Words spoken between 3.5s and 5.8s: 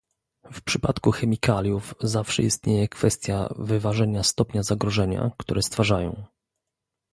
wyważenia stopnia zagrożenia, które